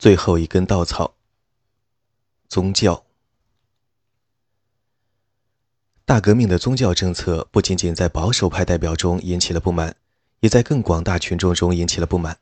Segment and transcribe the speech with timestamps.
[0.00, 1.14] 最后一根稻草。
[2.48, 3.04] 宗教。
[6.06, 9.94] 大革命的宗教政策不仅仅在保守派代表中引起了不满，
[10.40, 12.38] 也在更广大群众中引起了不满。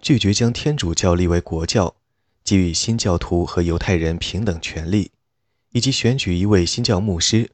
[0.00, 1.96] 拒绝将天主教立为国教，
[2.44, 5.10] 给予新教徒和犹太人平等权利，
[5.70, 7.50] 以及选举一位新教牧师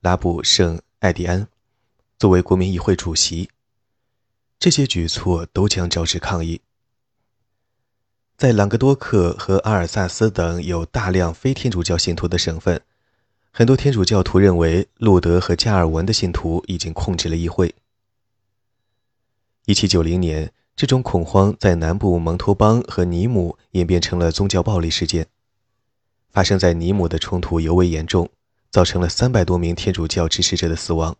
[0.00, 1.46] 拉布圣艾迪安
[2.18, 3.48] 作为国民议会主席，
[4.58, 6.60] 这些举措都将招致抗议。
[8.38, 12.80] 在朗格多克和阿尔萨斯等有大量非天主教信徒的省份。
[13.50, 17.74] 很多天主教徒认为，路德和加尔文的信徒已经控制了议会。
[19.64, 25.26] 一七九零年，这种恐慌在南部蒙托邦和尼姆演变成了宗教暴力事件。
[26.30, 28.30] 发生在尼姆的冲突尤为严重，
[28.70, 31.16] 造成了三百多名天主教支持者的死亡。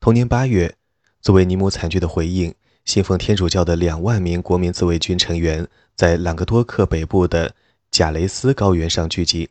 [0.00, 0.74] 同年八月，
[1.20, 2.54] 作为尼姆惨剧的回应，
[2.86, 7.54] 信奉天主教的两万名国民自卫军成员在朗格多克北部的
[7.90, 9.50] 贾雷斯高原上聚集。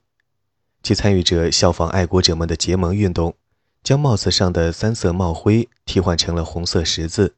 [0.81, 3.35] 其参与者效仿爱国者们的结盟运动，
[3.83, 7.35] 将帽子上的三色帽徽替换成了红色十字。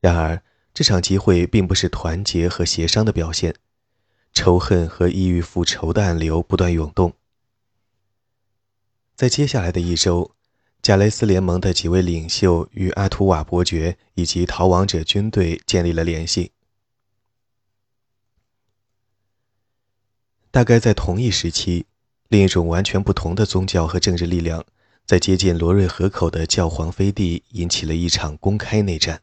[0.00, 0.40] 然而，
[0.72, 3.56] 这场集会并不是团结和协商的表现，
[4.32, 7.14] 仇恨和意欲复仇的暗流不断涌动。
[9.16, 10.30] 在接下来的一周，
[10.84, 16.52] 贾雷斯联盟的几位领袖与阿图瓦伯爵以及逃亡者军队建立了联系。
[20.50, 21.86] 大概在同一时期。
[22.28, 24.66] 另一种完全不同的宗教和政治力量，
[25.06, 29.22] 在接近罗瑞河口的教皇飞地引起了一场公开内战。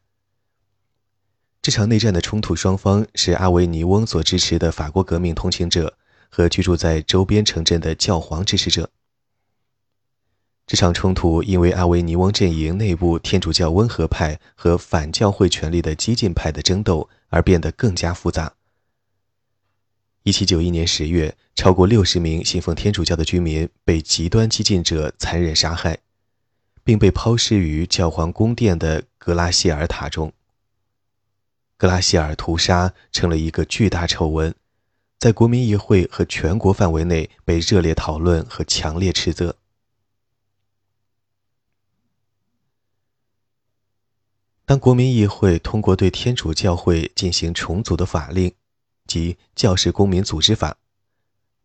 [1.62, 5.96] 这场内战的冲突双方是阿维尼翁所支持的法国革命同情者
[6.30, 8.90] 和居住在周边城镇的教皇支持者。
[10.72, 18.53] 这场冲突因为阿维尼翁阵营内部天主教温和派和反教会权力的激进派的争斗而变得更加复杂。
[20.23, 25.97] 一七九一年十月，超过六十名信奉天主教的居民被极端激进者残忍杀害，
[26.85, 30.31] 并被抛尸于教皇宫殿的格拉希尔塔中。
[31.75, 34.56] 格拉希尔屠杀成了一个巨大丑闻，
[35.19, 39.57] 在国民议会和全国范围内被热烈讨论和强烈斥责。
[44.66, 48.53] 当国民议会通过对天主教会进行重组的法令。
[49.07, 50.72] 即《教士公民组织法》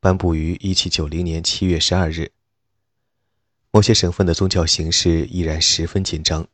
[0.00, 2.32] 颁布于1790年7月12日。
[3.70, 6.48] 某些省份的宗教形势依然十分紧张，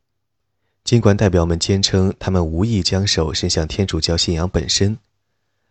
[0.85, 4.99] 尽管代表们坚称他们无意将手伸向天主教信仰本身，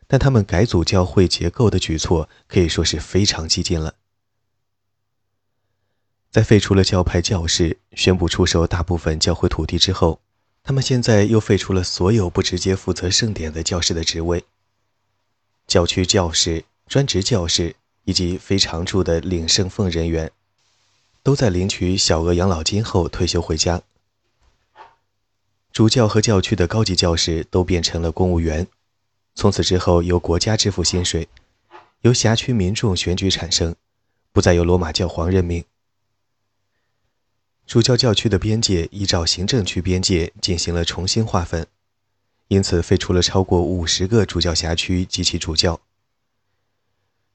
[0.07, 3.93] 但他们改组教会结构的举措可以说是非常激进了。
[6.31, 10.21] 在废除了教派教士、宣布出售大部分教会土地之后，
[10.63, 14.43] 他们现在又废除了所有不直接负责圣典的教师的职位。
[15.67, 20.31] 教区教师、专职教师以及非常驻的领圣奉人员，
[21.23, 23.81] 都在领取小额养老金后退休回家。
[25.71, 28.67] 主教和教区的高级教师都变成了公务员，
[29.33, 31.29] 从此之后由国家支付薪水，
[32.01, 33.73] 由辖区民众选举产生，
[34.33, 35.63] 不再由罗马教皇任命。
[37.65, 41.65] 主教教区的边界依照行政区边界进行了重新划分。
[42.49, 45.79] 因此，废除了超过五十个主教辖区及其主教。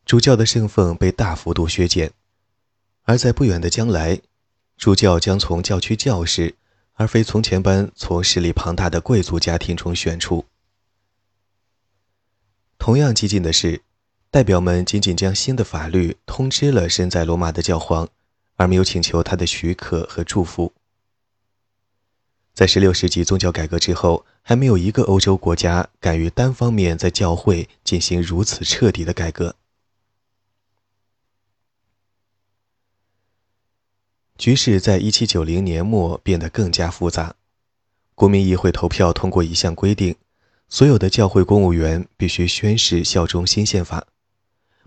[0.05, 2.13] 主教的圣奉被大幅度削减，
[3.05, 4.21] 而在不远的将来，
[4.77, 6.55] 主教将从教区教士，
[6.93, 10.45] 而非从前般从势力庞大的贵族家庭中选出。
[12.79, 13.81] 同样激进的是，
[14.31, 18.07] 代表们仅仅将新的法律通知了身在罗马的教皇，
[18.57, 20.73] 而没有请求他的许可和祝福。
[22.53, 29.57] 在16世纪宗教改革之后，还没有一个欧洲国家敢于单方面在教会进行如此彻底的改革。
[34.39, 37.37] 局势在1790年末变得更加复杂。
[38.15, 40.17] 国民议会投票通过一项规定：
[40.69, 44.07] 所有的教会公务员必须宣誓效忠新宪法，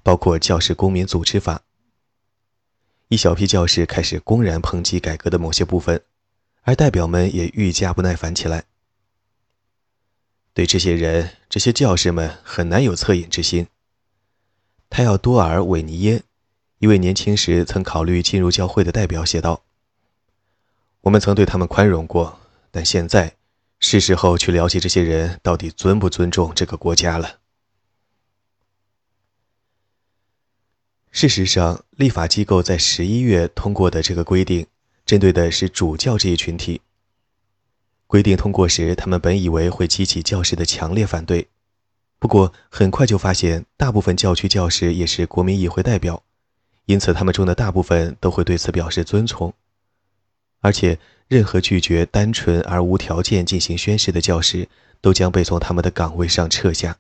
[0.01, 1.61] 包括教士公民组织法。
[3.09, 6.01] 一小批教士开始公然抨击改革的某些部分。
[6.63, 8.65] 而代表们也愈加不耐烦起来。
[10.53, 13.65] 对这些人、这些教士们很难有恻隐之心。
[14.87, 16.21] 泰奥多尔·韦尼耶，
[16.77, 19.63] 一位年轻时曾考虑进入教会的代表写道
[21.01, 22.39] ：“我们曾对他们宽容过，
[22.69, 23.35] 但现在
[23.79, 27.39] 是时候去了解这些人到底尊不尊重这个国家了。”
[31.11, 34.67] 事实上，立法机构在十一月通过的这个规定。
[35.05, 36.81] 针对的是主教这一群体。
[38.05, 41.47] 规定通过时，他们本以为会激起教师的强烈反对，
[42.19, 46.21] 不过很快就发现，大部分教区教师也是国民议会代表，
[46.85, 49.51] 因此他们中的大部分都会对此表示遵从。
[50.59, 54.69] 而且，任何拒绝单纯而无条件进行宣誓的教师，
[55.01, 56.99] 都将被从他们的岗位上撤下。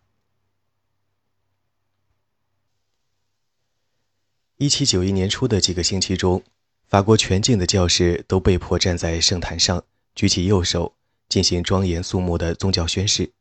[4.61, 6.43] 一七九一年初的几个星期中，
[6.85, 10.95] 法国全境的教士都被迫站在圣坛上，举起右手，
[11.29, 13.31] 进行庄严肃穆的宗教宣誓。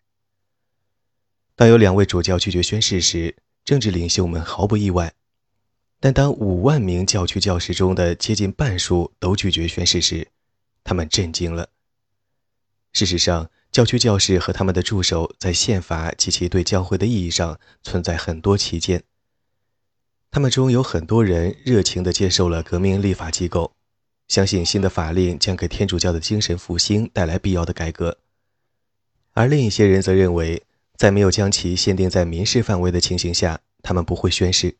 [1.56, 3.34] 当有两位主教拒绝宣誓时，
[3.64, 5.08] 政治领袖们毫不意外；
[5.98, 10.28] 但当五万名教区教士中的接近半数都拒绝宣誓时，
[10.84, 11.70] 他们震惊了。
[12.92, 19.02] 事实上，教区教士和他们的助手在宪法及其对教会的意义上存在很多歧见。
[20.30, 23.72] 他们中有很多人热情地接受了革命立法机构，
[24.28, 28.18] 相信新的法令将给天主教的精神复兴带来必要的改革，
[29.32, 30.62] 而另一些人则认为。
[30.98, 34.74] 在没有将其限定在民事范围的情形下，他们不会宣誓。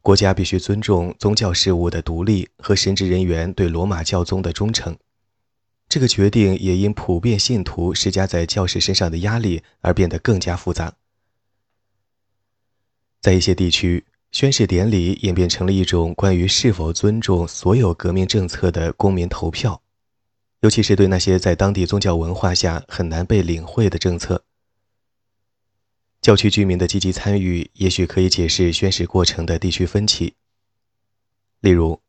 [0.00, 4.98] 国家必须尊重宗教事务的独立和神职人员对罗马教宗的忠诚。
[5.88, 10.94] 这个决定也因普遍信徒施加在教士身上的压力而变得更加复杂。
[13.22, 19.80] 在一些地区，宣誓典礼演变成了一种关于是否尊重所有革命政策的公民投票，
[20.62, 24.42] 尤其是对那些在当地宗教文化下很难被领会的政策。
[26.20, 30.34] 教区居民的积极参与，也许可以解释宣誓过程的地区分歧。
[31.60, 32.00] 例如，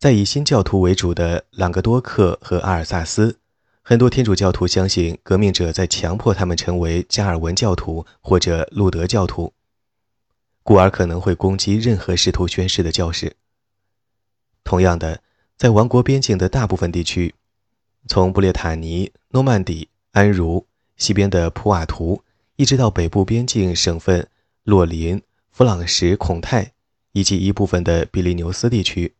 [0.00, 3.38] 在以新教徒为主的朗格多克和阿尔萨斯，
[3.82, 9.52] 很多天主教徒相信革命者在强迫他们成为加尔文教徒或者路德教徒，
[10.70, 13.34] 故而可能会攻击任何试图宣誓的教士。
[14.62, 15.20] 同样的，
[15.56, 17.34] 在王国边境的大部分地区，
[18.06, 20.64] 从布列塔尼、诺曼底、安茹
[20.96, 22.22] 西边的普瓦图。
[22.54, 24.28] 一直到北部边境省份
[24.62, 25.20] 洛林、
[25.50, 26.70] 弗朗什孔泰
[27.10, 29.16] 以及一部分的比利牛斯地区，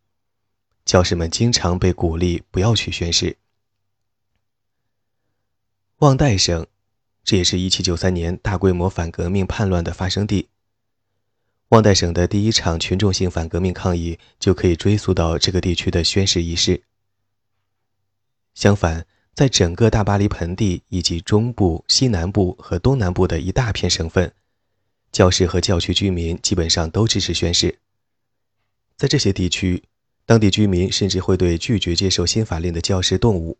[0.84, 3.36] 教士们经常被鼓励不要去宣誓。
[5.96, 6.64] 旺代省，
[7.24, 10.46] 这也是一七九三年大规模反革命叛乱的发生地。
[11.70, 16.84] 旺代省的第一场群众性反革命抗议就可以追溯到这个地区的宣誓仪式。
[18.54, 19.06] 相反。
[19.32, 24.30] 在整个大巴黎盆地以及中部、西南部和东南部的一大片省份，
[25.12, 27.78] 教士和教区居民基本上都支持宣誓。
[28.96, 29.84] 在这些地区，
[30.26, 33.56] 当地居民甚至会对拒绝接受新法令的教士动武。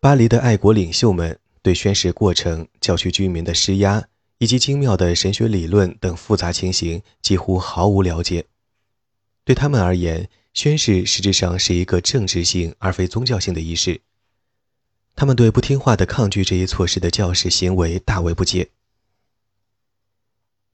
[0.00, 4.08] 巴黎的爱国领袖们对宣誓过程、教区居民的施压
[4.42, 8.46] 以及精妙的神学理论等复杂情形几乎毫无了解。
[9.44, 14.00] 对他们而言，宣誓实质上是一个政治性而非宗教性的仪式。
[15.14, 18.70] 他们对不听话的抗拒这一措施的教士行为大为不解。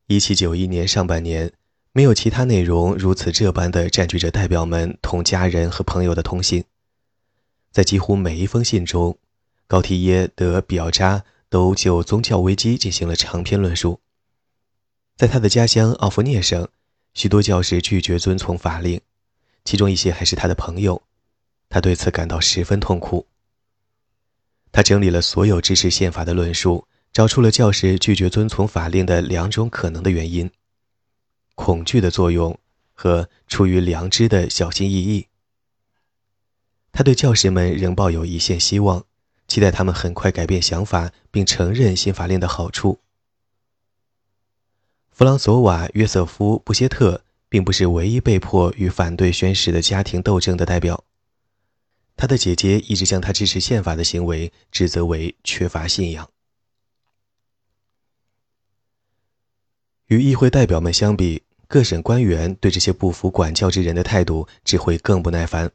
[0.06, 1.53] 一七九一年上半年，
[1.93, 6.64] 没有其他内容如此这般的占据着代表们同家人和朋友的通信。
[7.71, 9.19] 在几乎每一封信中，
[9.67, 14.00] 高提耶·德·比奥扎都就宗教危机进行了长篇论述。
[15.17, 16.69] 在他的家乡奥弗涅省，
[17.15, 19.00] 许多教士拒绝遵从法令。
[19.65, 21.03] 其中一些还是他的朋友，
[21.69, 23.27] 他对此感到十分痛苦。
[24.73, 30.50] 他整理了所有支持宪法的论述，找出了教士拒绝遵从法令的两种可能的原因：
[31.55, 32.59] 恐惧的作用
[32.95, 35.26] 和出于良知的小心翼翼。
[36.93, 39.05] 他对教士们仍抱有一线希望，
[39.49, 43.00] 期待他们很快改变想法，并承认新法令的好处。
[45.11, 47.25] 弗朗索瓦·约瑟夫·布歇特。
[47.50, 51.02] 并不是唯一被迫与反对宣誓的家庭斗争的代表。
[52.14, 56.28] 他的姐姐一直将他支持宪法的行为指责为缺乏信仰。
[60.09, 65.71] 与议会代表们相比，各省官员对这些不服管教之人的态度只会更不耐烦。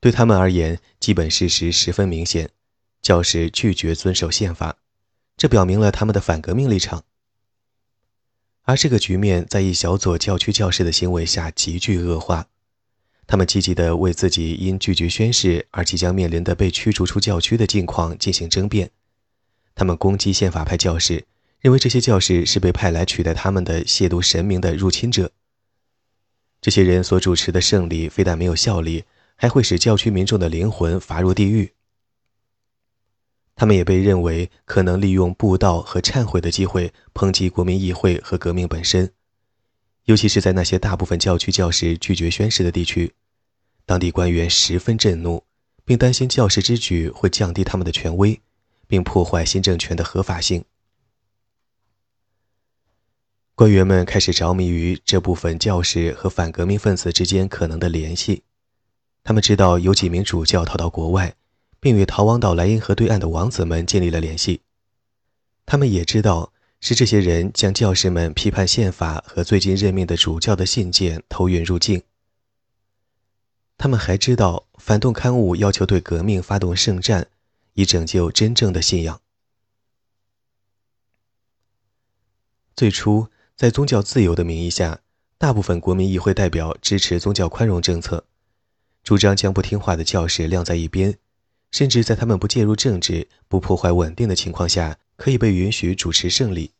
[0.00, 2.50] 对他们而言，基本事实十分明显：
[3.02, 4.76] 教士拒绝遵守宪法，
[5.36, 7.04] 这表明了他们的反革命立场。
[8.62, 12.48] 而这个局面在一小撮教区教师的行为下急剧恶化，
[13.26, 18.90] 他们积极地为自己因拒绝宣誓而即将面临的被驱逐出教区的境况进行争辩。
[19.74, 21.24] 他们攻击宪法派教士，
[21.60, 25.30] 认为这些教士是被派来取代他们的亵渎神明的入侵者。
[26.60, 29.04] 这些人所主持的胜利非但没有效力，
[29.36, 31.72] 还会使教区民众的灵魂罚入地狱。
[33.58, 39.12] 他们也被认为可能利用布道和忏悔的机会抨击国民议会和革命本身，
[40.04, 43.14] 尤其是在那些大部分教区教士拒绝宣誓的地区，
[43.84, 45.42] 当地官员十分震怒，
[45.84, 48.40] 并担心教士之举会降低他们的权威，
[48.86, 50.64] 并破坏新政权的合法性。
[53.56, 58.44] 官员们开始着迷于这部分教士和反革命分子之间可能的联系。
[59.24, 61.34] 他们知道有几名主教逃到国外，
[61.80, 64.62] 并与逃亡到莱茵河对岸的王子们建立了联系。
[65.66, 72.02] 他们也知道是这些人将教士们批判宪法和最近任命的主教的信件偷运入境。
[73.76, 77.28] 他们还知道反动刊物要求对革命发动圣战，
[77.74, 79.20] 以拯救真正的信仰。
[82.74, 83.28] 最初。
[83.58, 85.00] 在宗教自由的名义下，
[85.36, 88.24] 大部分国民议会代表支持宗教宽容政策，
[89.02, 91.18] 主张将不听话的教士晾在一边，
[91.70, 96.72] 甚至在他们不介入政治、不破坏稳定的情况下，可以被允许主持胜利。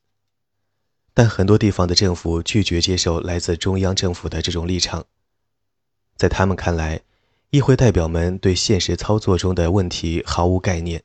[1.14, 5.06] 但很多地方的政府拒绝接受来自中央政府的这种立场，
[6.16, 7.00] 在他们看来，
[7.50, 11.02] 议会代表们对现实操作中的问题毫无概念。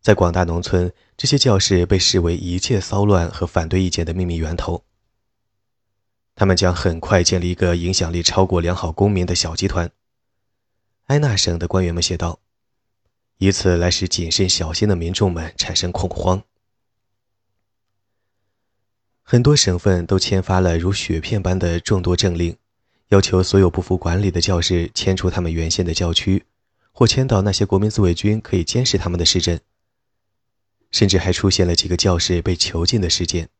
[0.00, 4.84] 在广大农村，这些教士被视为一切骚乱和反对意见的秘密源头。
[6.34, 9.90] 他们将很快建立一个影响力超过良好公民的小集团。
[11.06, 12.38] 埃纳省的官员们写道，
[13.38, 16.42] 以此来使谨慎小心的民众们产生恐慌。
[19.22, 22.56] 很多省份都签发了如雪片般的众多政令，
[23.08, 26.44] 要求所有不服管理的教士迁出他们原先的教区，
[26.92, 29.60] 或迁到那些国民自卫军可以监视他们的市镇。
[30.90, 33.50] 甚至还出现了几个教士被囚禁的事件。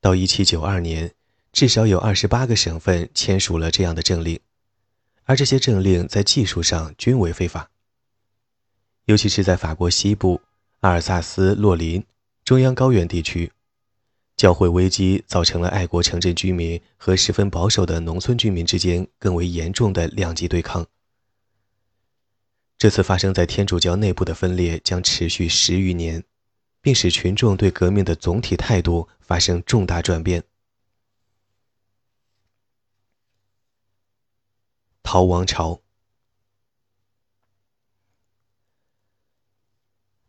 [0.00, 1.14] 到1792年，
[1.52, 4.40] 至少有28个省份签署了这样的政令，
[5.28, 7.70] 而这些政令在技术上均为非法。
[9.04, 10.40] 尤其是在法国西部
[10.80, 12.02] 阿尔萨斯、洛林、
[12.44, 13.52] 中央高原地区，
[14.36, 20.86] 教会危机造成了爱国城镇居民和十分保守的农村居民之间更为严重的两极对抗。
[22.78, 26.24] 这次发生在天主教内部的分裂将持续十余年，
[26.80, 30.42] 并使群众对革命的总体态度发生重大转变。
[35.10, 35.80] 逃亡潮，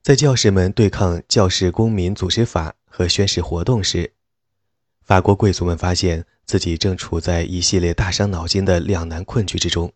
[0.01, 4.13] 在教士们对抗教士公民组织法和宣誓活动时，
[5.01, 9.91] 法国贵族们发现自己正处在一系列大伤脑筋的两难困局之中。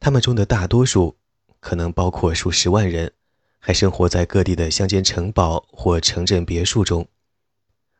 [0.00, 1.18] 他们中的大多数。
[1.60, 3.12] 可能包括数十万人，
[3.58, 7.06] 还生活在各地的乡间城堡或城镇别墅中。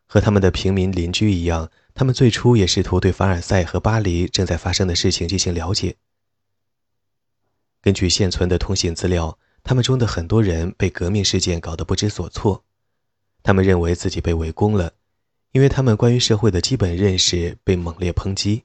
[0.07, 5.97] 和他们的平民邻居一样，他们最初也试图对凡尔赛和巴黎正在发生的事情进行了解。
[7.81, 12.65] 根据现存的通信资料，他们中的很多人被革命事件搞得不知所措。
[13.43, 14.95] 他们认为自己被围攻了，
[15.53, 18.65] 因为他们关于社会的基本认识被猛烈抨击，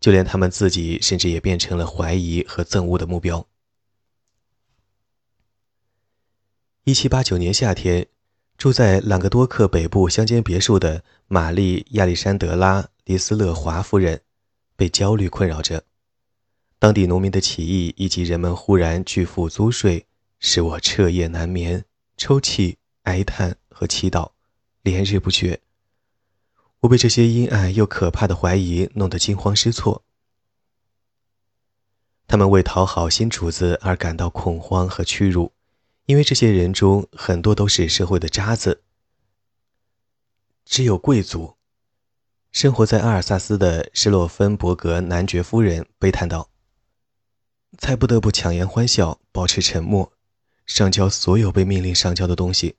[0.00, 3.46] 就连他们自己甚至也变成了怀疑和憎恶的目标。
[6.82, 8.08] 一七八九年夏天，
[8.62, 14.22] 住在朗格多克北部乡间别墅的玛丽亚历山德拉·迪斯勒华夫人，
[14.76, 15.82] 被焦虑困扰着。
[16.78, 20.06] 当地农民的起义以及人们忽然拒付租税，
[20.38, 21.84] 使我彻夜难眠，
[22.16, 24.30] 抽泣、哀叹和祈祷，
[24.82, 25.58] 连日不绝。
[26.82, 30.04] 我被这些阴暗又可怕的怀疑弄得惊慌失措。
[32.28, 35.50] 他们为讨好新主子而感到恐慌和屈辱。
[36.06, 38.82] 因为这些人中很多都是社会的渣子，
[40.64, 41.56] 只有贵族。
[42.50, 46.50] 生活在阿尔萨斯的施洛芬伯格男爵夫人悲叹道
[47.78, 50.12] ：“才不得不强颜欢笑，保持沉默，
[50.66, 52.76] 上交所有被命令上交的东西，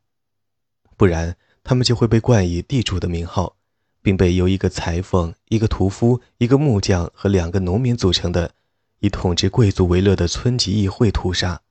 [0.95, 3.55] 不然他们就会被冠以地主的名号，
[4.03, 8.53] 并被由一个裁缝、一个屠夫、一个木匠和两个农民组成的
[8.99, 11.61] 以统治贵族为乐的村级议会屠杀。”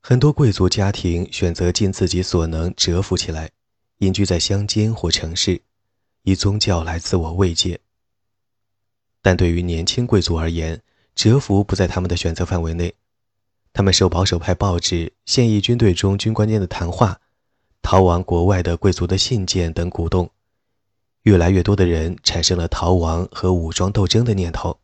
[0.00, 3.50] 很多贵族家庭选择尽自己所能蛰伏起来，
[3.98, 5.60] 隐居在乡间或城市，
[6.22, 7.80] 以宗教来自我慰藉。
[9.20, 10.80] 但对于年轻贵族而言，
[11.14, 12.94] 蛰伏不在他们的选择范围内。
[13.74, 17.20] 他们受保守派报纸、现役军队中军官间的谈话、
[17.82, 20.30] 逃亡国外的贵族的信件等鼓动，
[21.22, 24.80] 越来越多的人产生了逃亡和武装斗争的念头。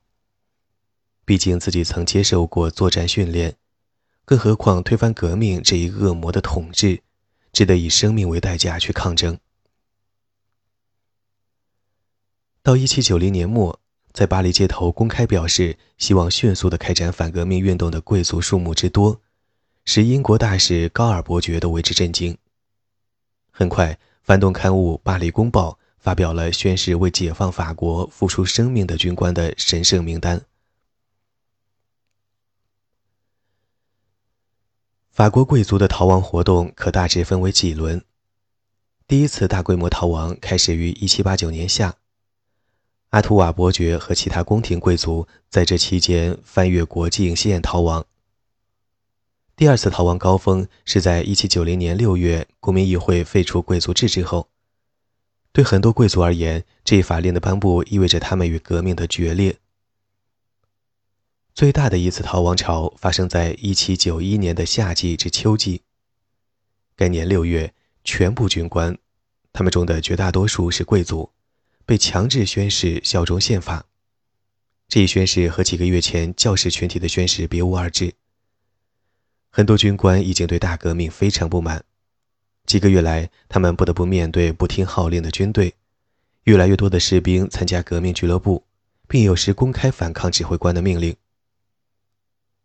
[1.25, 3.57] 毕竟自己曾接受过作战训练。
[4.25, 7.03] 更何况，推翻革命这一恶魔的统治，
[7.53, 9.39] 值得以生命为代价去抗争。
[12.63, 13.79] 到一七九零年末，
[14.15, 19.21] 在巴黎街头公开表示希望迅速的开展反革命运动的贵族数目之多，
[19.85, 22.39] 使英国大使高尔伯爵都为之震惊。
[23.51, 30.41] 很快，反动刊物《巴黎公报》发表了宣誓为解放法国付出生命的军官的神圣名单。
[35.15, 38.03] 法国贵族的逃亡活动可大致分为几轮。
[39.07, 41.95] 第一次大规模逃亡开始于1789年夏，
[43.11, 48.05] 阿图瓦伯爵和其他宫廷贵族在这期间翻越国境西沿逃亡。
[49.55, 54.49] 第二次逃亡高峰是在1790年6月，国民议会废除贵族制之后。
[55.53, 59.59] 对很多贵族而言，这一法令的颁布意味着他们与革命的决裂。
[61.55, 65.83] 最大的一次逃亡潮发生在1791年的夏季至秋季。
[66.97, 68.99] 该年六月，全部军官，
[69.53, 71.31] 他们中的绝大多数是贵族，
[71.87, 73.87] 被强制宣誓效忠宪法。
[74.89, 78.15] 这一宣誓和几个月前教士群体的宣誓别无二致。
[79.51, 81.85] 很多军官已经对大革命非常不满。
[82.67, 85.75] 几个月来，他们不得不面对不听号令的军队，
[86.45, 88.65] 越来越多的士兵参加革命俱乐部，
[89.07, 91.15] 并有时公开反抗指挥官的命令。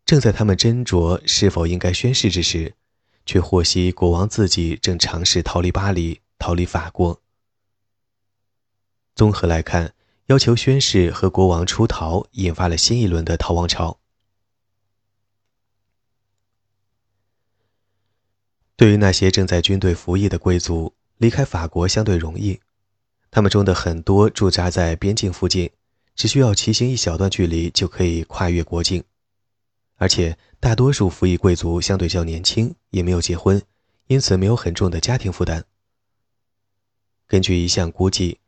[0.10, 2.74] 正在他们斟酌是否应该宣誓之时，
[3.28, 7.22] 却获悉国王自己正尝试逃离巴黎，逃离法国。
[9.14, 9.94] 综合来看，
[10.26, 14.00] 要求宣誓和国王出逃，引发了新一轮的逃亡潮。
[18.76, 22.60] 对于那些正在军队服役的贵族，离开法国相对容易，
[23.30, 25.70] 他们中的很多驻扎在边境附近，
[26.16, 29.04] 只需要骑行一小段距离就可以跨越国境。
[30.00, 33.62] 而且大多数服役贵族相对较年轻，也没有结婚，
[34.08, 35.66] 因此没有很重的家庭负担。
[37.28, 38.40] 根据一项估计，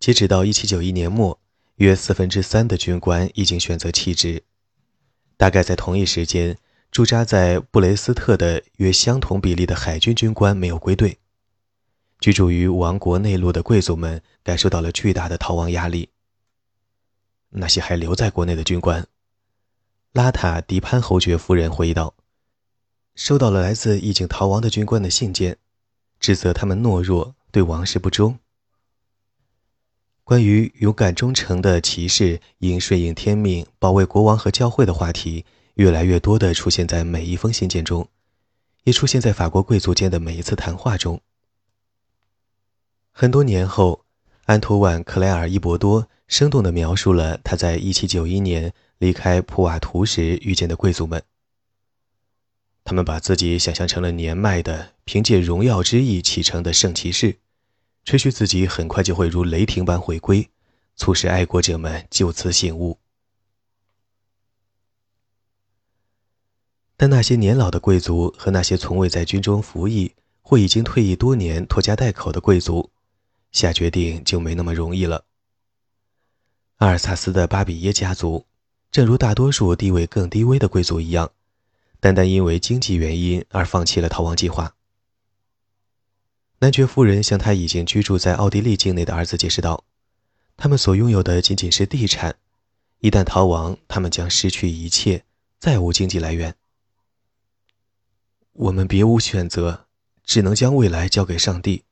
[0.00, 1.40] 截止到1791年末，
[1.76, 4.42] 约四分之三的军官已经选择弃职。
[5.36, 6.58] 大概在同一时间，
[6.90, 11.18] 驻扎在布雷斯特的约相同比例的海军军官没有归队。
[12.18, 16.08] 居住于王国内陆的贵族们感受到了巨大的逃亡压力。
[17.50, 19.06] 那些还留在国内的军官。
[20.18, 22.12] 拉塔迪潘侯爵夫人回忆道
[23.14, 25.58] ：“收到了来自已经逃亡的军官的信件，
[26.18, 28.36] 指责他们懦弱，对王室不忠。
[30.24, 38.08] 关于勇敢忠诚的骑士应顺应天命，保卫国王和教会的话题，越来越多地出现在每一封信件中，
[38.82, 41.20] 也出现在法国贵族间的每一次谈话中。
[43.12, 44.04] 很多年后，
[44.46, 51.22] 安托万·克莱尔·伊伯多生动地描述了他在1791年。”离开普瓦图时遇见的贵族们，
[52.82, 57.38] 他们把自己想象成了年迈的、凭借荣耀之意启程的圣骑士，
[58.04, 60.50] 吹嘘自己很快就会如雷霆般回归，
[60.96, 62.98] 促使爱国者们就此醒悟。
[66.96, 72.90] 但那些年老的贵族和那些从未在军中服役或已经退役多年、拖家带口的贵族，
[73.52, 75.24] 下决定就没那么容易了。
[76.78, 78.47] 阿尔萨斯的巴比耶家族。
[78.90, 81.30] 正如大多数地位更低微的贵族一样，
[82.00, 84.74] 单单因为经济原因而放弃了逃亡计划。
[86.60, 89.84] 男爵夫人向他已经居住在奥地利境内的儿子解释道
[90.56, 92.36] ：“他们所拥有的仅仅是地产，
[93.00, 95.24] 一旦逃亡，他们将失去一切，
[95.60, 96.56] 再无经济来源。
[98.52, 99.86] 我们别无选择，
[100.24, 101.84] 只能将未来交给上帝，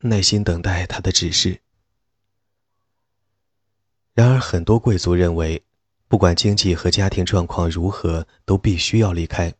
[0.00, 1.60] 耐心等待他的指示。”
[4.12, 5.62] 然而，很多贵族认为。
[6.12, 9.54] 不管经济和家庭状况如何，都必须要离开。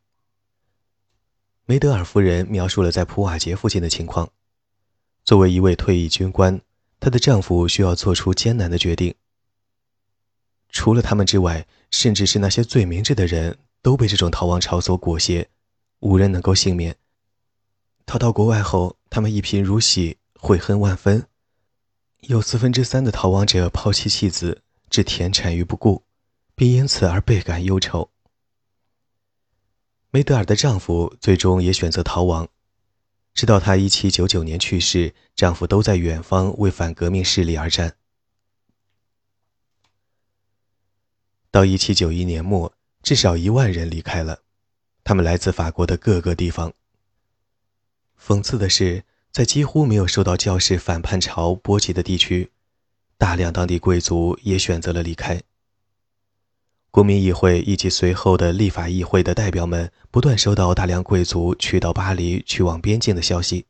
[1.65, 4.31] 梅德尔夫人描述了在普瓦捷附近的情况。
[5.25, 6.61] 作为一位退役军官，
[7.01, 9.15] 她的丈夫需要做出艰难的决定。
[10.69, 15.49] 除了他们之外，甚至是那些最明智的人都被这种逃亡潮所裹挟，
[16.01, 16.95] 无人能够幸免。
[18.05, 21.27] 逃到国外后，他们一贫如洗，悔恨万分。
[22.21, 24.61] 有四分之三的逃亡者抛妻弃子，
[24.91, 26.03] 置田产于不顾。
[26.55, 28.11] 并因此而倍感忧愁。
[30.11, 32.49] 梅德尔的丈夫最终也选择逃亡，
[33.33, 37.97] 直到她1799年去世，丈夫都在远方为反革命势力而战。
[41.51, 44.43] 到1791年末，至少一万人离开了，
[45.03, 46.73] 他们来自法国的各个地方。
[48.19, 52.53] 讽刺的是，在几乎没有受到教士反叛潮波及的地区，
[53.17, 55.43] 大量当地贵族也选择了离开。
[56.93, 63.65] 国民议会以及随后的立法议会的代表们不断收到大量贵族去到巴黎、去往边境的消息。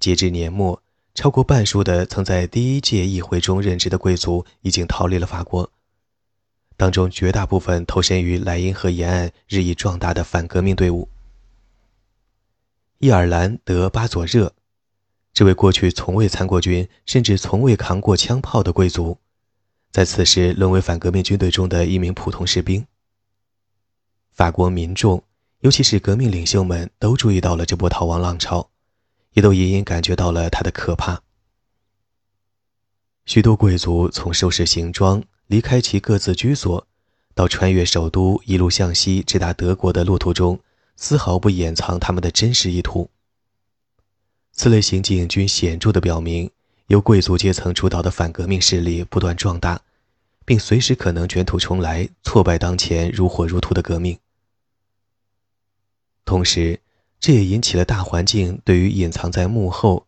[0.00, 0.82] 截至年末，
[1.14, 5.70] 超过半数的曾在第一届议会中任职的贵族已经逃离了法国，
[6.76, 11.08] 当中绝大部分投身于莱茵河沿岸日益壮大的反革命队伍。
[12.98, 14.52] 伊尔兰德巴佐热，
[15.32, 19.18] 这位过去从未参过军，甚至从未扛过枪炮的贵族。
[19.94, 22.84] 在此时，沦为反革命军队中的一名普通士兵。
[24.32, 25.22] 法国民众，
[25.60, 28.70] 尤其是革命领袖们都注意到了这波逃亡浪潮，
[29.34, 31.22] 也都隐隐感觉到了它的可怕。
[33.24, 36.84] 许多贵族从收拾行装、离开其各自居所，
[37.32, 40.58] 到穿越首都一路向西直达德国的路途中，
[40.96, 43.08] 丝毫不掩藏他们的真实意图。
[44.50, 46.50] 此类行径均显著地表明，
[46.88, 49.80] 由贵族阶层主导的反革命势力不断壮大，
[50.44, 54.18] 并随时可能卷土重来，挫败当前如火如荼的革命。
[56.24, 56.80] 同时，
[57.18, 60.06] 这也引起了大环境对于隐藏在幕后、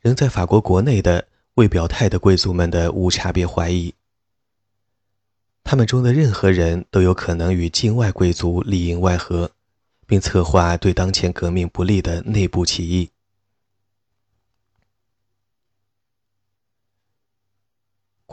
[0.00, 3.94] 仍在法国国内的未表态的贵族们的无差别怀疑。
[5.62, 9.50] 他们中的任何人都有可能与境外贵族里应外合，
[10.06, 13.10] 并策划对当前革命不利的内部起义。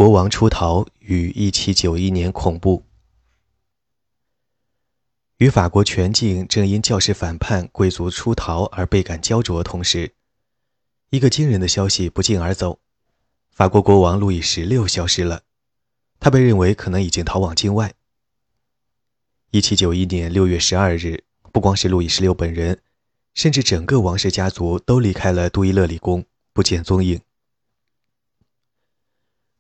[0.04, 2.84] 国王出逃与1791年恐怖。
[5.38, 10.14] 与法国全境正因教士反叛、贵族出逃而倍感焦灼同时，
[11.10, 12.82] 一个惊人的消息不胫而走：
[13.50, 15.44] 法国国王路易十六消失了。
[16.20, 17.94] 他被认为可能已经逃往境外。
[19.54, 22.82] 1791年6月12日，不光是路易十六本人，
[23.34, 27.22] 甚至整个王室家族都离开了杜伊勒里宫，不见踪影。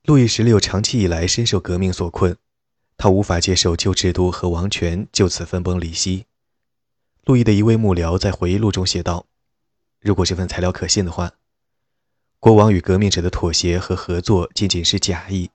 [0.05, 2.35] 路易十六长期以来深受革命所困。
[2.97, 6.25] 他无法接受旧制度和王权就此分崩离析。
[7.23, 9.25] 路易的一位幕僚在回忆录中写道
[10.01, 11.31] ：“如果这份材料可信的话，
[12.39, 15.49] 国王与革命者的妥协和合作仅仅是假意，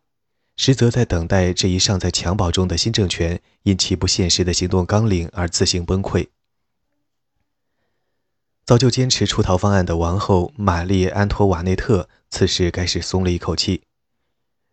[0.57, 6.29] 实则在等待这一尚在襁褓中的新政权因其不现实的行动纲领而自行崩溃。”
[8.65, 13.83] 早就坚持出逃方案的王后玛丽·安托瓦内特此时该是松了一口气。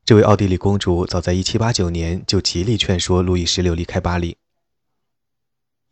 [0.06, 4.38] 这位奥地利公主早在1789年就极力劝说路易十六离开巴黎。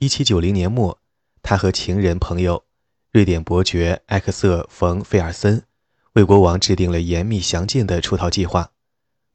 [0.02, 1.00] 1790年末，
[1.42, 2.64] 她和情人朋友
[3.12, 5.64] 瑞典伯爵埃克瑟·冯·费尔森
[6.12, 8.72] 为国王制定了严密详尽的出逃计划，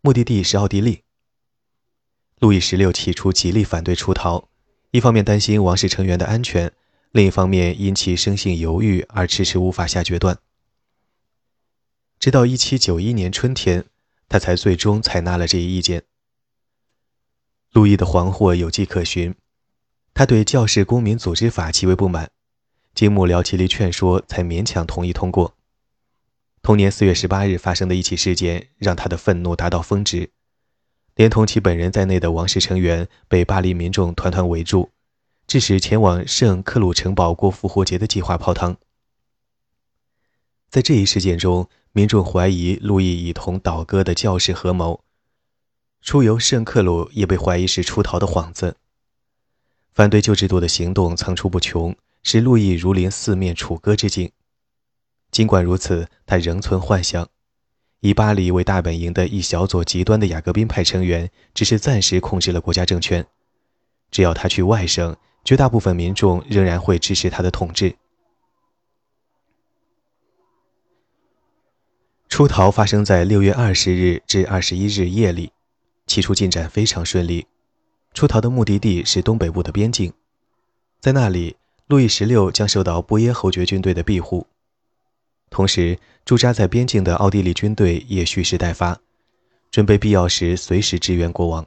[0.00, 1.02] 目的地是奥地利。
[2.38, 4.48] 路易十六起初极力反对出逃，
[4.92, 6.72] 一方面担心王室成员的安全，
[7.10, 10.38] 另一方面因其生性犹豫而迟迟无法下决断。
[12.20, 13.84] 直到1791年春天。
[14.28, 16.04] 他才最终采纳了这一意见。
[17.72, 19.34] 路易的惶惑有迹可循，
[20.14, 22.30] 他对教士公民组织法极为不满，
[22.94, 25.54] 经幕僚极力劝说，才勉强同意通过。
[26.62, 30.30] 同年四月十八日发生的一起事件，让他的愤怒达到峰值，
[31.14, 34.90] 连同其本人在内的王室成员被巴黎民众团团围住，
[35.46, 38.76] 致使前往圣克鲁城堡过复活节的计划泡汤。
[40.68, 45.00] 在这一事件中，民众怀疑路易已同倒戈的教士合谋，
[46.02, 48.76] 出游圣克鲁也被怀疑是出逃的幌子。
[49.92, 54.30] 反对旧制度的行动层出不穷，使路易如临四面楚歌之境。
[55.30, 57.28] 尽管如此，他仍存幻想：
[58.00, 63.26] 以巴黎为大本营的一小撮极端的雅各宾派成员，只是暂时控制了国家政权。
[64.10, 67.96] 只要他去外省，绝大部分民众仍然会支持他的统治。
[72.28, 75.50] 出逃发生在六月二十日至二十一日夜里，
[76.06, 77.46] 起初进展非常顺利。
[78.12, 80.12] 出逃的目的地是东北部的边境，
[81.00, 84.46] 在那里，路易十六将受到波耶侯爵军队的庇护，
[85.50, 89.00] 同时驻扎在边境的奥地利军队也蓄势待发，
[89.70, 91.66] 准备必要时随时支援国王。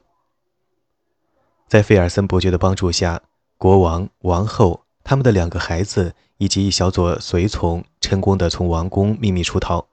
[1.68, 3.20] 在费尔森伯爵的帮助下，
[3.58, 9.86] 国王、王后、他们的两个孩子以及一小撮随从成功地从王宫秘密出逃。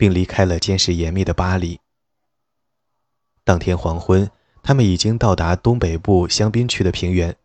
[0.00, 1.78] 并离开了监视严密的巴黎。
[3.44, 4.30] 当天黄昏，
[4.62, 7.36] 他们已经到达东北部香槟区的平原。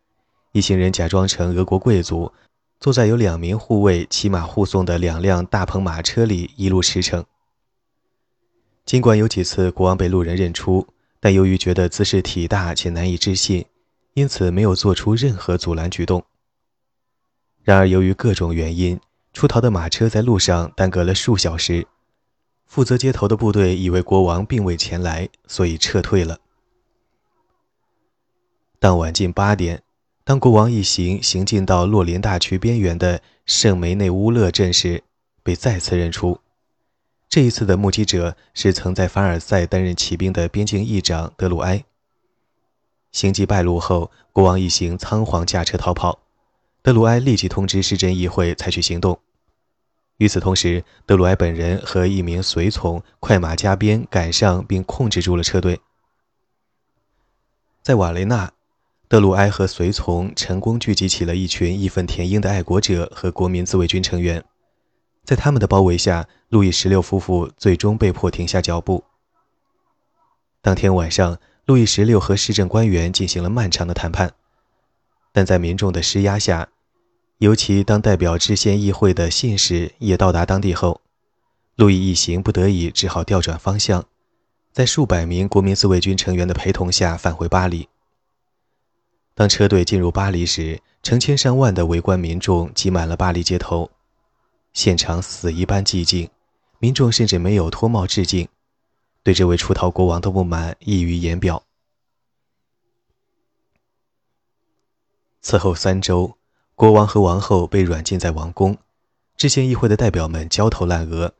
[0.53, 2.31] 一行人假装成俄国贵族，
[2.79, 7.25] 坐在有两名护卫骑马护送的两辆大篷马车里，一路驰骋。
[8.85, 10.87] 尽管有几次国王被路人认出，
[11.19, 13.65] 但由于觉得姿势体大且难以置信，
[14.13, 16.23] 因此没有做出任何阻拦举动。
[17.63, 18.97] 然而，由于各种原因，
[19.33, 21.85] 出逃的马车在路上耽搁了数小时。
[22.65, 26.39] 负责接头的部队以为国王并未前来，所以撤退了。
[28.79, 29.83] 当晚近八点，
[30.23, 35.03] 当国王一行行进到洛林大区边缘的圣梅内乌勒镇时，
[35.41, 36.39] 被再次认出。
[37.29, 41.83] 这一次的目击者是曾在凡尔赛担任骑兵的边境议长德鲁埃。
[43.11, 46.19] 行迹败露后，国王一行仓皇驾车逃跑。
[46.81, 49.19] 德鲁埃立即通知市镇议会采取行动。
[50.17, 55.81] 与此同时，德鲁埃本人和一名随从快马加鞭赶上，并控制住了车队。
[57.81, 58.53] 在瓦雷纳，
[59.07, 64.43] 德鲁埃和随从成功聚集起了一群义愤填膺的爱国者和国民自卫军成员，
[65.23, 69.03] 在他们的包围下，路易十六夫妇最终被迫停下脚步。
[70.61, 74.33] 当天晚上，路易十六和市政官员进行了漫长的谈判，
[75.33, 76.69] 但在民众的施压下，
[77.39, 81.01] 尤其当代表制宪议会的信使也到达当地后，
[81.75, 84.05] 路易一行不得已只好调转方向，
[84.71, 87.89] 在数百名国民自卫军成员的陪同下返回巴黎。
[89.33, 93.91] 当车队进入巴黎时，成千上万的围观民众挤满了巴黎街头，
[94.71, 96.29] 现场死一般寂静，
[96.79, 98.47] 民众甚至没有脱帽致敬，
[99.23, 101.63] 对这位出逃国王的不满溢于言表。
[105.41, 106.37] 此后三周，
[106.75, 108.77] 国王和王后被软禁在王宫，
[109.37, 111.33] 制宪议会的代表们焦头烂额，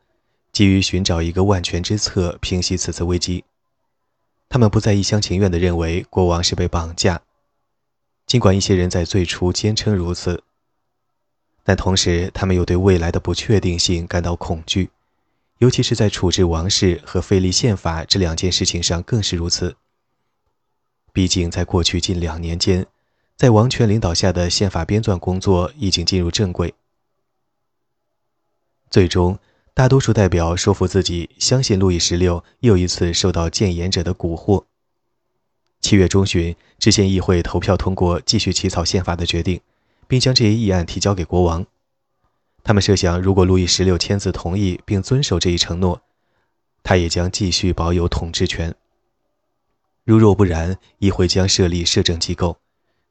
[0.54, 3.44] 急于寻找一个万全之策平息此次危机。
[4.48, 7.22] 他们不再一厢情愿地认为国王是被绑架。
[8.26, 10.42] 尽管一些人在最初坚称如此，
[11.64, 14.90] 但同时他们又对未来的不确定性感到恐惧，
[15.58, 19.76] 尤其是在处置王室和废立宪法这两件事情上更是如此。
[21.12, 22.88] 毕竟，在过去近两年间，
[23.38, 26.74] 在王权领导下的宪法编纂工作已经进入正轨。
[28.90, 29.38] 最终，
[29.74, 34.64] 大多数代表说服自己，相信路易十六又一次受到谏言者的蛊惑。
[35.82, 39.60] 七月中旬，制宪议会投票通过继续起草宪法的决定，
[40.08, 41.66] 并将这一议案提交给国王。
[42.64, 46.02] 他们设想，如果路易十六签字同意并遵守这一承诺，
[46.82, 48.74] 他也将继续保有统治权。
[50.06, 52.58] 如若不然，议会将设立摄政机构，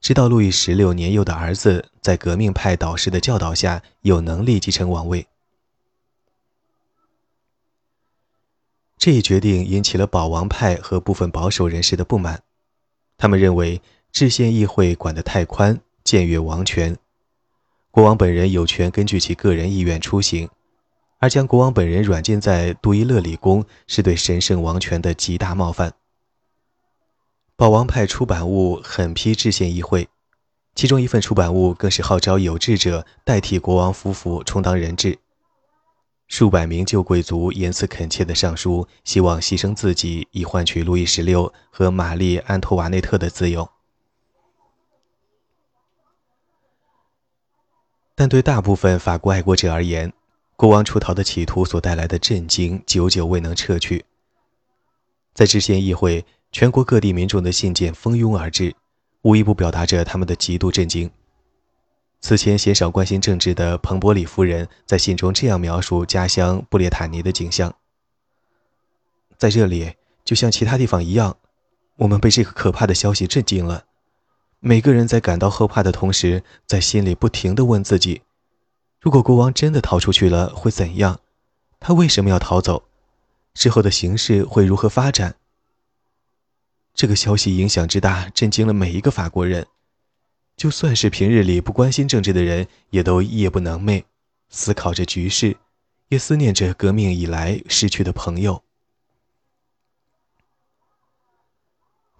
[0.05, 5.25] 知道路易十六年幼的儿子在革命派导师的教导下有能力继承王位。
[8.99, 12.43] 这一决定引起了保王派和部分保守人士的不满。
[13.17, 16.95] 他们认为制宪议会管得太宽，僭越王权。
[17.89, 20.47] 国王本人有权根据其个人意愿出行，
[21.17, 25.91] 而将国王本人软禁在杜伊勒里宫是对神圣王权的极大冒犯。
[27.57, 30.09] 保王派出版物狠批制宪议会，
[30.75, 35.17] 其中一份出版物更是号召有志者代替国王夫妇充当人质。
[36.27, 43.69] 数百名旧贵族言辞恳切地上书，希望牺牲自己以换取路易十六和玛丽·安托瓦内特的自由。
[48.15, 50.11] 但对大部分法国爱国者而言，
[50.57, 54.03] 国王出逃的企图所带来的震惊久久未能撤去。
[55.33, 58.73] 在制宪议会，全国各地民众的信件蜂拥而至，
[59.23, 61.11] 无一不表达着他们的极度震惊。
[62.21, 67.75] 此前鲜少关心政治的彭伯里夫人在信中这样描述家乡布列塔尼的景象：
[69.37, 71.35] 在这里，就像其他地方一样，
[71.97, 73.83] 我们被这个可怕的消息震惊了。
[74.61, 78.21] 每个人在感到后怕的同时，在心里不停地问自己：
[79.01, 81.19] 如果国王真的逃出去了，会怎样？
[81.81, 82.85] 他为什么要逃走？
[83.53, 85.35] 之后的形势会如何发展？
[86.95, 89.67] 这个消息影响之大，震惊了每一个法国人。
[90.55, 94.05] 就算是平日里不关心政治的人，也都夜不能寐，
[94.47, 95.57] 思考着局势，
[96.07, 98.63] 也思念着革命以来失去的朋友。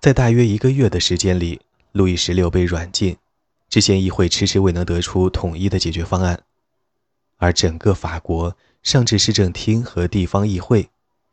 [0.02, 1.62] 在大约一个月的时间里，
[1.94, 3.16] 路易十六被软禁，
[3.70, 6.44] 制宪议会迟迟未能得出统一的解决方案，
[7.38, 10.90] 而整个法国，上至市政厅和地方议会，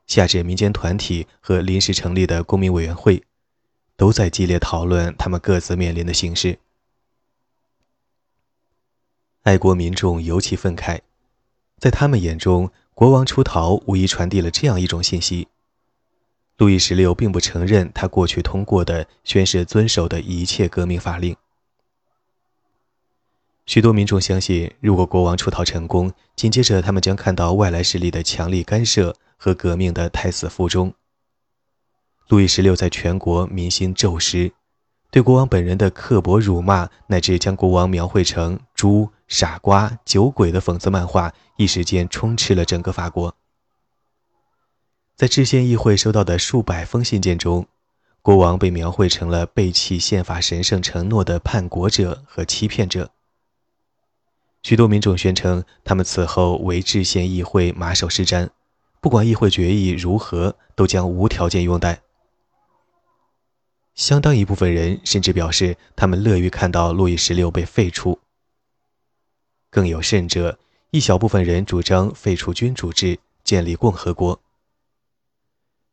[0.07, 3.22] 下至民间团体和临时成立的公民委员会，
[4.02, 6.58] 都在激烈讨论他们各自面临的形势。
[9.42, 11.02] 爱国民众尤其愤慨，
[11.78, 15.46] 在他们眼中，国王出逃无疑传递了这样一种信息：
[16.56, 21.36] 路易十六并不承认他过去通过的宣誓遵守的一切革命法令。
[23.66, 30.92] 许多民众相信，如果国王出逃成功，紧接着他们将看到外来势力的强力干涉和革命的胎死腹中。
[32.28, 34.52] 路易十六在全国民心骤失。
[35.11, 43.35] 对国王本人的刻薄辱骂，乃至将国王描绘成猪、傻瓜、酒鬼的讽刺漫画，一时间充斥了整个法国。
[45.14, 47.66] 在制宪议会收到的数百封信件中，
[48.22, 53.11] 国王被描绘成了背弃宪法神圣承诺的叛国者和欺骗者。
[54.62, 58.48] 许多民众宣称，他们此后为制宪议会马首是瞻，
[59.00, 62.00] 不管议会决议如何，都将无条件拥戴。
[63.94, 68.18] 相当一部分人甚至表示，他们乐于看到路易十六被废除。
[69.70, 70.59] 更有甚者，
[70.90, 74.40] 一小部分人主张废除君主制，建立共和国。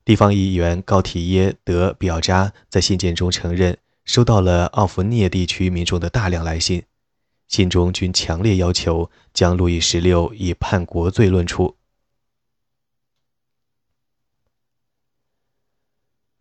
[0.05, 6.83] 地方议员高提耶·德·比奥扎在信件中承认，收到了奥弗涅地区民众的大量来信，
[7.47, 11.75] 信中均强烈要求将路易十六以叛国罪论处。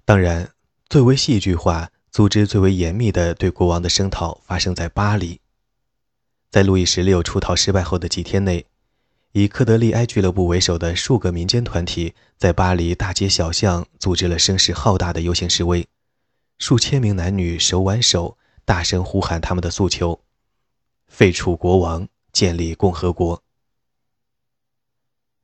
[0.05, 0.51] 当然，
[0.91, 5.39] 最为戏剧化、组织最为严密的对国王的声讨发生在巴黎。
[6.51, 8.65] 在路易十六出逃失败后的几天内，
[9.33, 15.87] 以科德利埃俱乐部为首的数个民间团体在巴黎大街小巷组织了声势浩大的游行示威，
[16.59, 20.19] 数千名男女手挽手，大声呼喊他们的诉求：
[21.07, 23.43] 废除国王，建立共和国。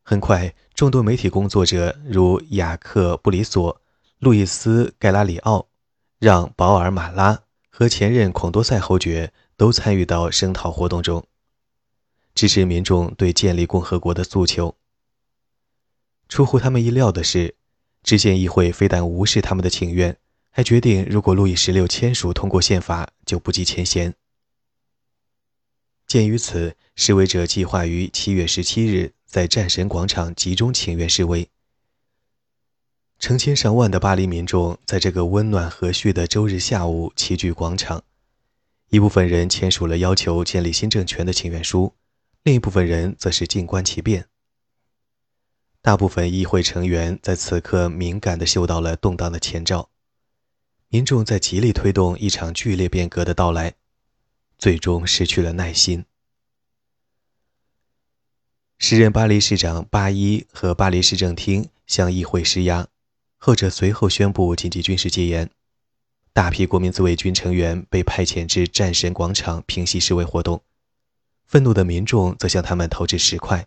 [0.03, 3.83] 很快，众多媒体工作者如雅克·布里索。
[4.19, 5.69] 路易斯·盖拉里奥、
[6.19, 11.27] 让·保尔马拉和前任孔多塞侯爵都参与到声讨活动中，
[12.35, 14.77] 支持民众对建立共和国的诉求。
[16.29, 17.55] 出乎他们意料的是，
[18.03, 20.17] 制宪议会非但无视他们的请愿，
[20.51, 24.15] 还决定如果路易十六签署通过宪法，就不计前嫌。
[26.07, 31.49] 鉴于此，示威者计划于七月十七日在战神广场集中请愿示威。
[33.19, 38.05] 成千上万的巴黎民众在这个温暖和煦的周日下午齐聚广场，
[38.91, 41.95] 一部分人签署了要求建立新政权的请愿书，
[42.43, 44.27] 另一部分人则是静观其变。
[45.81, 49.89] 大部分议会成员在此刻敏感地嗅到了动荡的前兆，
[50.89, 53.75] 民众在极力推动一场剧烈变革的到来，
[54.59, 56.05] 最终失去了耐心。
[58.79, 62.87] 时任巴黎市长巴伊和巴黎市政厅向议会施压。
[63.47, 65.51] 后者随后宣布紧急军事戒严，
[66.33, 70.63] 大批国民自卫军成员被派遣至战神广场平息示威活动，
[71.45, 73.67] 愤怒的民众则向他们投掷石块，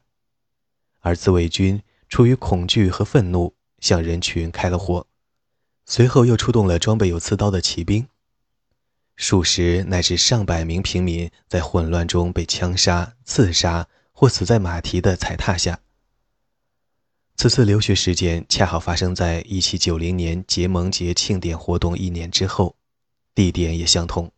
[1.02, 5.06] 而自卫军出于恐惧和愤怒向人群开了火，
[5.86, 8.08] 随后又出动了装备有刺刀的骑兵，
[9.16, 15.82] 数十乃至上百名平民在混乱中被枪杀、刺杀或死在马蹄的踩踏下。
[17.38, 22.76] 此次留学事件恰好发生在1790年结盟节庆典活动一年之后，
[23.36, 24.32] 地点也相同。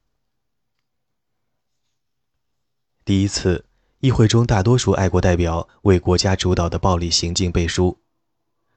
[3.06, 3.64] 第一次，
[4.02, 7.98] 议会中大多数爱国代表为国家主导的暴力行径背书，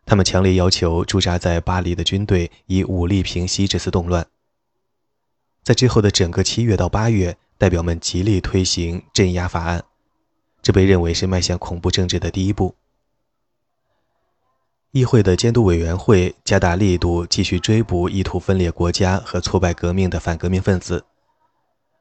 [0.07, 4.25] 他们强烈要求驻扎在巴黎的军队以武力平息这次动乱。
[5.65, 9.85] 在之后的整个七月到八月，代表们极力推行镇压法案，
[10.63, 12.77] 这被认为是迈向恐怖政治的第一步。
[14.93, 21.03] 议会的监督委员会加大力度，继续追捕意图分裂国家和挫败革命的反革命分子。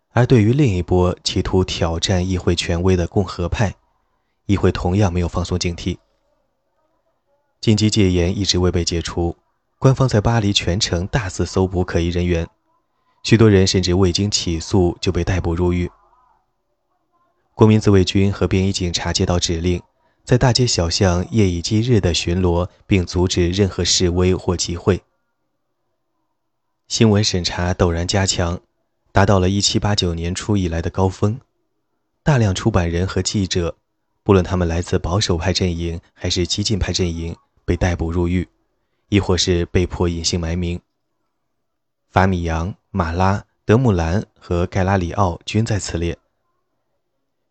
[0.09, 3.73] 而对于另一波企图挑战议会权威的共和派，
[4.45, 5.99] 议会同样没有放松警惕。
[7.61, 9.37] 紧急戒严一直未被解除，
[9.79, 12.45] 官方在巴黎全城大肆搜捕可疑人员，
[13.23, 15.89] 许多人甚至未经起诉就被逮捕入狱。
[17.55, 19.81] 国民自卫军和便衣警察接到指令。
[20.23, 25.01] 在大街小巷夜以继日的巡逻，并阻止任何示威或集会。
[26.87, 28.59] 新闻审查陡然加强，
[29.11, 31.39] 达到了1789年初以来的高峰。
[32.23, 33.75] 大量出版人和记者，
[34.23, 38.47] 不论他们来自保守派阵营还是激进派阵营，被逮捕入狱，
[39.09, 40.79] 亦或是被迫隐姓埋名。
[42.09, 46.17] 法米扬、马拉、德穆兰和盖拉里奥均在此列。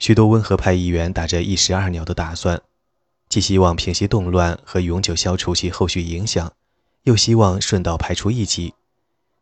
[0.01, 2.61] 许多温和派议员打着一石二鸟的打算，
[3.29, 6.51] 既希望平息动乱和永久消除其后续影响，
[7.03, 8.73] 又希望顺道排除异己，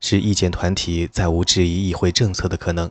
[0.01, 2.91] 使意见团体再无质疑议会政策的可能。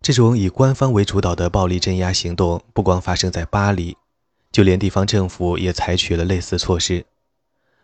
[0.00, 3.98] 这种以官方为主导的暴力镇压行动不光发生在巴黎，
[4.50, 7.04] 就连地方政府也采取了类似措施，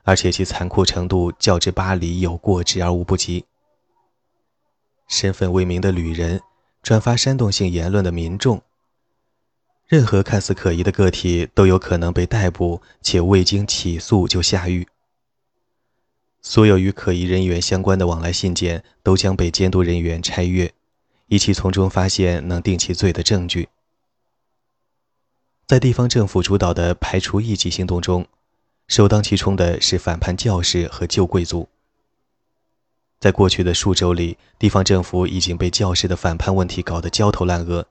[0.02, 3.44] 而且其残酷程度较之巴黎有过之而无不及。
[5.08, 6.40] 身份未明的旅人，
[6.82, 8.62] 转发煽动性言论的民众，
[9.86, 14.88] 任何看似可疑的个体都有可能被逮捕，且未经起诉就下狱。
[16.42, 20.72] 所有与可疑人员相关的往来信件都将被监督人员拆阅，
[21.26, 23.68] 以期从中发现能定其罪的证据。
[25.66, 28.26] 在地方政府主导的排除异己行动中，
[28.86, 31.68] 首当其冲的是反叛教士和旧贵族。
[33.18, 37.86] 在过去的数周里，地方政府已经被教士的反叛问题搞得焦头烂额，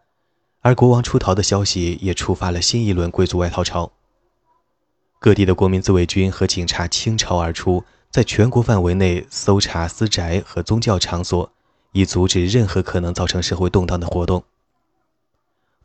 [0.61, 3.91] 而国王出逃的消息也触发了新一轮贵族外逃潮。
[5.19, 11.51] 各地的国民自卫军和警察倾巢而出，在全国范围内搜查私宅和宗教场所，
[11.93, 14.43] 以阻止任何可能造成社会动荡的活动。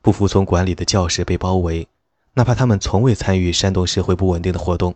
[0.03, 1.89] 不服从管理的教士被包围，
[2.35, 4.95] 哪怕他们从未参与煽动社会不稳定的活动。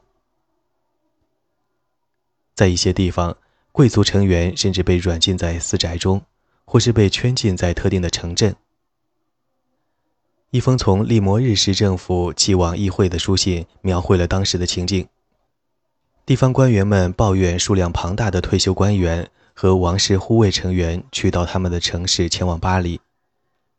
[2.55, 3.37] 在一些地方，
[3.75, 6.23] 贵族成员甚至被软禁在私宅中，
[6.65, 8.55] 或是被圈禁在特定的城镇。
[10.51, 15.05] 一封从利摩日市政府寄往议会的书信，描绘了当时的情景。
[16.25, 23.01] 地方官员们抱怨数量庞大的退休官员和王室护卫成员去到他们的城市，前往巴黎。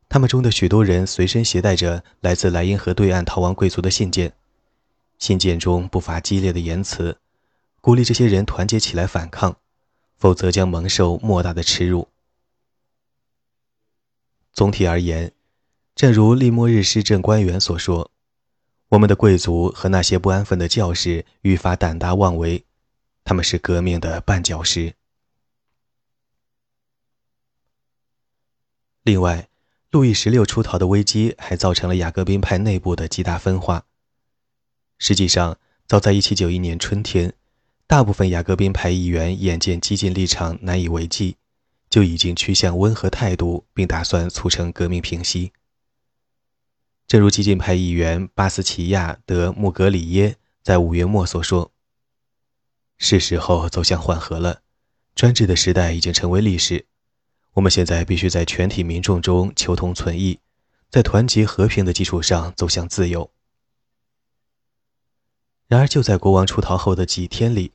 [0.10, 4.34] 他们中的许多人随身携带着来自莱茵河对岸逃亡贵族的信件，
[5.20, 7.18] 信件中不乏激烈的言辞，
[7.80, 9.56] 鼓励这些人团结起来反抗，
[10.18, 12.10] 否则将蒙受莫大的耻辱。
[14.52, 15.32] 总体而言。
[15.96, 18.12] 正如利莫日市政官员所说
[18.92, 22.66] ：“我们的贵族和那些不安分的教士愈发胆大妄为，
[23.24, 24.96] 他们是革命的绊脚石。”
[29.04, 29.48] 另外，
[29.90, 33.86] 路易十六出逃的危机还造成了雅各宾派内部的极大分化。
[34.98, 35.58] 实际上，
[35.88, 37.34] 早在1791年春天，
[37.88, 41.38] 大部分雅各宾派议员眼见激进立场难以为继，
[41.88, 45.54] 就已经趋向温和态度，并打算促成革命平息。
[47.08, 51.72] 正如激进派议员巴斯奇亚·德·穆格里耶在五月末所说
[52.98, 54.62] ：“是时候走向缓和了，
[55.14, 56.88] 专制的时代已经成为历史。
[57.54, 60.40] 我们现在必须在全体民众中求同存异，
[60.90, 63.30] 在团结和平的基础上走向自由。”
[65.68, 67.72] 然而，就在国王出逃后的几天里，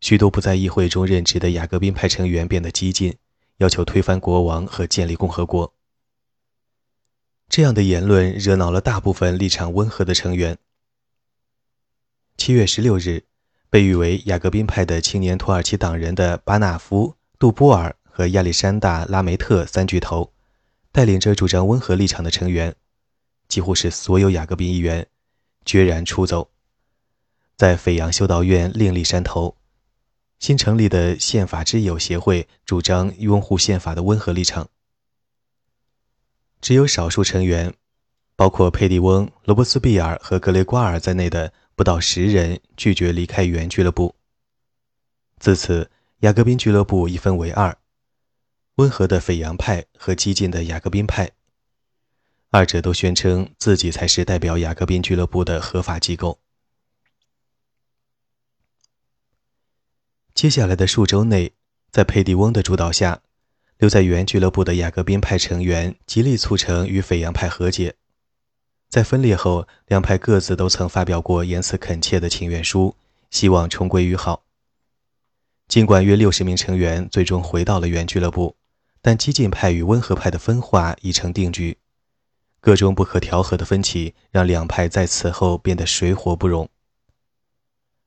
[0.00, 3.16] 许多不在议会中任职的雅各宾派成员变得激进，
[3.58, 5.74] 要求推翻国王和建立共和国。
[7.48, 10.58] 这样的言论惹恼了大部分立场温和的成员。
[12.36, 13.24] 七月十六日，
[13.70, 20.32] 被誉为雅各宾派的青年土耳其党人的巴纳夫、杜波尔和亚历山大·拉梅特三巨头，
[20.92, 22.74] 带领着主张温和立场的成员，
[23.48, 25.06] 几乎是所有雅各宾议员，
[25.64, 26.50] 决然出走，
[27.56, 29.56] 在斐扬修道院另立山头。
[30.38, 34.68] 新成立的宪法之友协会主张拥护宪法的温和立场。
[36.60, 37.74] 只有少数成员，
[38.34, 44.14] 包括佩蒂翁、罗伯斯庇尔和格雷瓜尔在内的不到十人拒绝离开原俱乐部。
[45.38, 47.76] 自此，雅各宾俱乐部一分为二：
[48.76, 51.30] 温和的斐扬派和激进的雅各宾派。
[52.50, 56.38] 二者都宣称自己才是代表雅各宾俱乐部的合法机构。
[60.36, 61.54] 接下来的数周内，
[61.90, 63.22] 在佩蒂翁的主导下。
[63.78, 67.94] 留在原俱乐部的雅各宾派成员极力促成与斐扬派和解。
[68.90, 72.96] 在分裂后，两派各自都曾发表过言辞恳切的请愿书，
[73.30, 74.44] 希望重归于好。
[75.68, 78.56] 尽管约六十名成员最终回到了原俱乐部，
[79.00, 81.78] 但激进派与温和派的分化已成定局。
[82.60, 86.68] 各种不可调和的分歧让两派在此后变得水火不容。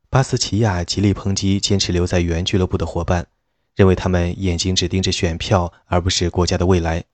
[0.10, 3.28] 巴斯奇亚极力抨击坚持留在原俱乐部的伙伴。
[3.76, 7.06] 认为他们眼睛只盯着选票，而不是国家的未来。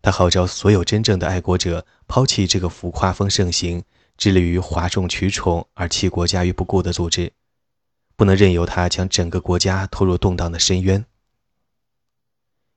[0.00, 3.84] 他号召所有真正的爱国者抛弃这个浮夸风盛行、
[4.16, 7.34] 致力于哗众取宠而弃国家于不顾的组织，
[8.16, 11.04] 不能任由他将整个国家拖入动荡的深渊。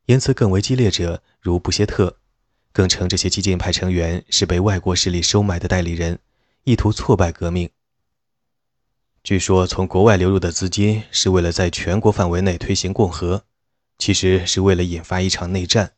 [0.08, 2.18] 言辞更为激烈者，如布歇特，
[2.74, 6.20] 更称这些激进派成员是被外国势力收买的代理人，
[6.66, 7.70] 意图挫败革命。
[9.24, 13.46] 据说，从国外流入的资金是为了在全国范围内推行共和，
[13.98, 15.94] 其实是为了引发一场内战。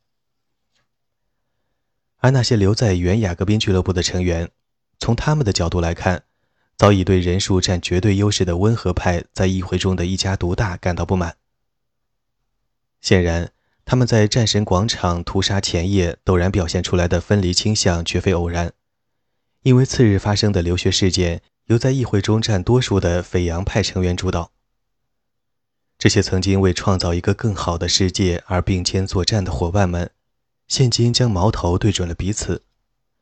[2.18, 4.52] 而那些留在原雅各宾俱乐部的成员，
[5.00, 6.26] 从他们的角度来看，
[6.78, 11.38] 早已对人数占绝对优势的温和派在议会中的一家独大感到不满。
[13.02, 13.52] 显然，
[13.86, 18.74] 他们在战神广场屠杀前夜陡然表现出来的分离倾向绝非偶然，
[19.64, 21.42] 因为次日发生的流血事件。
[21.66, 24.52] 由在议会中占多数的斐扬派成员主导。
[25.98, 30.12] 这些曾经为创造一个更好的世界而并肩作战的伙伴们，
[30.68, 32.64] 现今将矛头对准了彼此，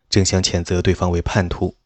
[0.09, 1.77] 争相谴责对方为叛徒。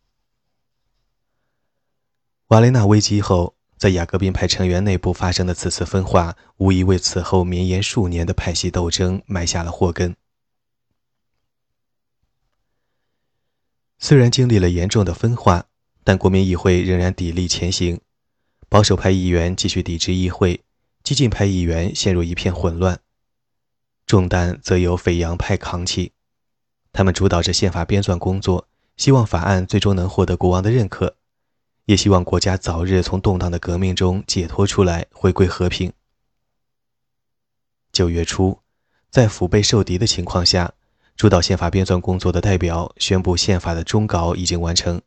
[2.48, 10.16] 瓦雷纳危机后，在雅各宾派成员内部发生的此次分化，无疑为此后绵延数年的派系斗争埋下了祸根。
[14.00, 15.66] 虽然经历了严重的分化，
[16.08, 18.00] 但国民议会仍然砥砺前行，
[18.70, 20.64] 保守派议员继续抵制议会，
[21.04, 23.02] 激进派议员陷入一片混乱，
[24.06, 26.14] 重担则由斐扬派扛起。
[26.94, 31.18] 他们主导着宪法编纂工作，希望法案最终能获得国王的认可，
[31.88, 35.92] 也希望国家早日从动荡的革命中解脱出来，回归和平。
[37.92, 38.60] 九月初，
[39.10, 40.72] 在腹背受敌的情况下，
[41.18, 45.02] 主导宪法编纂工作的代表宣布，宪法的终稿已经完成。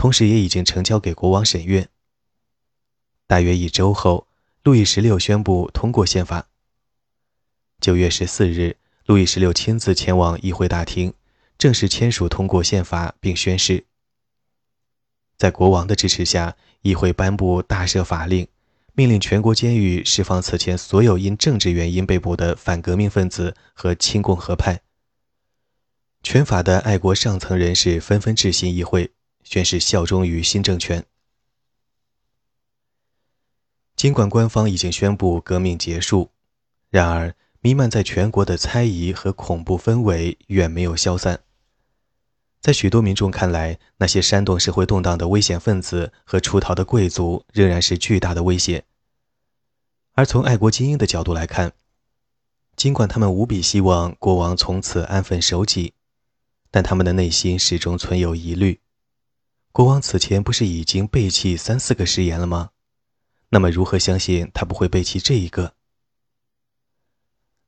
[0.00, 1.86] 同时，也已经呈交给国王审阅。
[3.26, 4.28] 大约一周后，
[4.62, 6.48] 路易十六宣布通过宪法。
[7.82, 11.12] 九月十四日，路易十六亲自前往议会大厅，
[11.58, 13.84] 正式签署通过宪法并宣誓。
[15.36, 18.48] 在国王的支持下，议会颁布大赦法令，
[18.94, 24.80] 命令全国监狱释放此前所有因政治原因被捕的反革命分子和亲共和派。
[26.22, 29.10] 全法的爱国上层人士纷纷致信议会，
[29.42, 31.04] 宣誓效忠于新政权。
[33.96, 36.30] 尽管官方已经宣布革命结束，
[36.88, 41.40] 然而弥漫在全国的猜疑和恐怖氛围远没有消散。
[42.60, 48.84] 在许多民众看来，那些煽动社会动荡的危险分子和出逃的贵族仍然是巨大的威胁。
[50.12, 51.72] 而从爱国精英的角度来看，
[52.76, 55.94] 尽管他们无比希望国王从此安分守己，
[56.70, 58.80] 但他们的内心始终存有疑虑：
[59.72, 62.70] 国王此前不是已经背弃三四个誓言了吗？
[63.50, 65.74] 那么，如何相信他不会背弃这一个？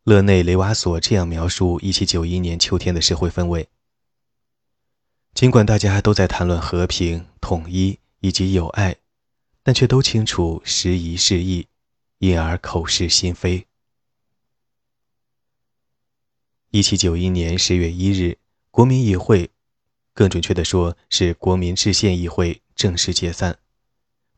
[0.03, 3.69] 勒内·雷瓦索这样描述1791年秋天的社会氛围。
[5.33, 8.97] 尽管大家都在谈论和平、统一以及友爱，
[9.63, 11.69] 但却都清楚时移世易，
[12.19, 13.67] 因而口是心非。
[16.71, 18.39] 一七九一年十月一日，
[18.71, 19.51] 国民议会，
[20.15, 23.59] 更准确的说是国民制宪议会正式解散。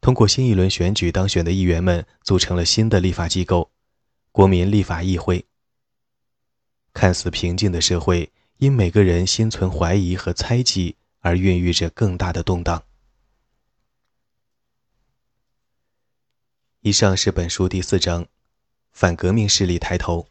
[0.01, 3.71] 通过新一轮选举当选的议员们组成了新的立法机构——
[4.33, 5.47] 国民立法议会。
[6.93, 8.31] 看似平静的社会。
[8.59, 12.85] 因每个人心存怀疑和猜忌而孕育着更大的动荡。
[16.81, 18.27] 以上是本书第四章，
[18.93, 20.29] 反革命势力抬头。